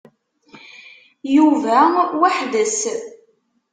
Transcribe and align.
Yuba 1.35 1.79
weḥd-s. 2.19 2.79